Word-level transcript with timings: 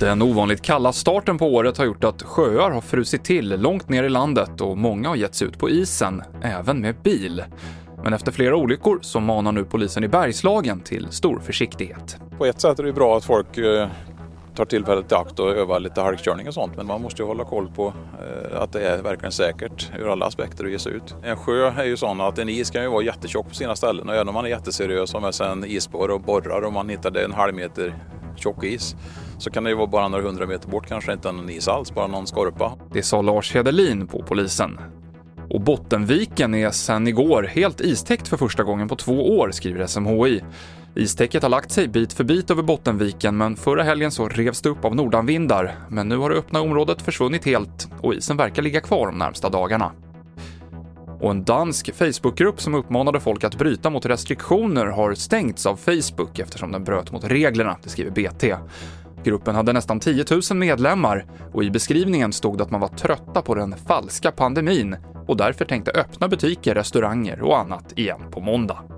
Den 0.00 0.22
ovanligt 0.22 0.62
kalla 0.62 0.92
starten 0.92 1.38
på 1.38 1.46
året 1.46 1.78
har 1.78 1.84
gjort 1.84 2.04
att 2.04 2.22
sjöar 2.22 2.70
har 2.70 2.80
frusit 2.80 3.24
till 3.24 3.60
långt 3.60 3.88
ner 3.88 4.04
i 4.04 4.08
landet 4.08 4.60
och 4.60 4.78
många 4.78 5.08
har 5.08 5.16
gett 5.16 5.34
sig 5.34 5.48
ut 5.48 5.58
på 5.58 5.70
isen, 5.70 6.22
även 6.42 6.80
med 6.80 6.96
bil. 7.02 7.44
Men 8.04 8.12
efter 8.12 8.32
flera 8.32 8.56
olyckor 8.56 8.98
så 9.02 9.20
manar 9.20 9.52
nu 9.52 9.64
polisen 9.64 10.04
i 10.04 10.08
Bergslagen 10.08 10.80
till 10.80 11.06
stor 11.10 11.38
försiktighet. 11.38 12.18
På 12.38 12.46
ett 12.46 12.60
sätt 12.60 12.78
är 12.78 12.82
det 12.82 12.92
bra 12.92 13.16
att 13.16 13.24
folk 13.24 13.58
eh, 13.58 13.88
tar 14.58 14.64
tillfället 14.64 15.12
i 15.12 15.14
akt 15.14 15.38
och 15.38 15.50
övar 15.50 15.80
lite 15.80 16.00
halkkörning 16.00 16.48
och 16.48 16.54
sånt 16.54 16.76
men 16.76 16.86
man 16.86 17.02
måste 17.02 17.22
ju 17.22 17.28
hålla 17.28 17.44
koll 17.44 17.68
på 17.76 17.92
eh, 18.20 18.62
att 18.62 18.72
det 18.72 18.88
är 18.88 19.02
verkligen 19.02 19.32
säkert 19.32 19.90
ur 19.98 20.12
alla 20.12 20.26
aspekter 20.26 20.64
att 20.64 20.70
ge 20.70 20.78
sig 20.78 20.92
ut. 20.92 21.14
En 21.22 21.36
sjö 21.36 21.72
är 21.76 21.84
ju 21.84 21.96
sån 21.96 22.20
att 22.20 22.38
en 22.38 22.48
is 22.48 22.70
kan 22.70 22.82
ju 22.82 22.88
vara 22.88 23.02
jättetjock 23.02 23.48
på 23.48 23.54
sina 23.54 23.76
ställen 23.76 24.08
och 24.08 24.14
även 24.14 24.28
om 24.28 24.34
man 24.34 24.44
är 24.44 24.48
jätteseriös 24.48 25.14
och 25.14 25.22
med 25.22 25.34
sig 25.34 25.48
en 25.48 25.64
isborr 25.64 26.10
och 26.10 26.20
borrar 26.20 26.62
och 26.62 26.72
man 26.72 26.88
hittar 26.88 27.16
en 27.16 27.32
halv 27.32 27.54
meter 27.54 27.94
tjock 28.36 28.64
is 28.64 28.96
så 29.38 29.50
kan 29.50 29.64
det 29.64 29.70
ju 29.70 29.76
vara 29.76 29.86
bara 29.86 30.08
några 30.08 30.24
hundra 30.24 30.46
meter 30.46 30.68
bort 30.68 30.86
kanske 30.86 31.12
inte 31.12 31.32
någon 31.32 31.50
is 31.50 31.68
alls, 31.68 31.94
bara 31.94 32.06
någon 32.06 32.26
skorpa. 32.26 32.78
Det 32.92 33.02
sa 33.02 33.22
Lars 33.22 33.54
Hedelin 33.54 34.06
på 34.06 34.22
polisen. 34.22 34.80
Och 35.50 35.60
Bottenviken 35.60 36.54
är 36.54 36.70
sedan 36.70 37.08
igår 37.08 37.42
helt 37.42 37.80
istäckt 37.80 38.28
för 38.28 38.36
första 38.36 38.62
gången 38.62 38.88
på 38.88 38.96
två 38.96 39.38
år, 39.38 39.50
skriver 39.50 39.86
SMHI. 39.86 40.42
Istäcket 40.98 41.42
har 41.42 41.50
lagt 41.50 41.70
sig 41.70 41.88
bit 41.88 42.12
för 42.12 42.24
bit 42.24 42.50
över 42.50 42.62
Bottenviken, 42.62 43.36
men 43.36 43.56
förra 43.56 43.82
helgen 43.82 44.10
så 44.10 44.28
revs 44.28 44.62
det 44.62 44.68
upp 44.68 44.84
av 44.84 44.96
nordanvindar. 44.96 45.74
Men 45.88 46.08
nu 46.08 46.16
har 46.16 46.30
det 46.30 46.36
öppna 46.36 46.60
området 46.60 47.02
försvunnit 47.02 47.44
helt 47.44 47.88
och 48.00 48.14
isen 48.14 48.36
verkar 48.36 48.62
ligga 48.62 48.80
kvar 48.80 49.06
de 49.06 49.18
närmsta 49.18 49.48
dagarna. 49.48 49.92
Och 51.20 51.30
en 51.30 51.44
dansk 51.44 51.94
Facebookgrupp 51.94 52.60
som 52.60 52.74
uppmanade 52.74 53.20
folk 53.20 53.44
att 53.44 53.58
bryta 53.58 53.90
mot 53.90 54.06
restriktioner 54.06 54.86
har 54.86 55.14
stängts 55.14 55.66
av 55.66 55.76
Facebook 55.76 56.38
eftersom 56.38 56.72
den 56.72 56.84
bröt 56.84 57.12
mot 57.12 57.24
reglerna, 57.24 57.76
det 57.82 57.88
skriver 57.88 58.10
BT. 58.10 58.56
Gruppen 59.24 59.54
hade 59.54 59.72
nästan 59.72 60.00
10 60.00 60.24
000 60.50 60.58
medlemmar 60.58 61.26
och 61.52 61.64
i 61.64 61.70
beskrivningen 61.70 62.32
stod 62.32 62.58
det 62.58 62.64
att 62.64 62.70
man 62.70 62.80
var 62.80 62.88
trötta 62.88 63.42
på 63.42 63.54
den 63.54 63.74
falska 63.86 64.30
pandemin 64.30 64.96
och 65.26 65.36
därför 65.36 65.64
tänkte 65.64 65.90
öppna 65.90 66.28
butiker, 66.28 66.74
restauranger 66.74 67.42
och 67.42 67.58
annat 67.58 67.92
igen 67.98 68.20
på 68.30 68.40
måndag. 68.40 68.97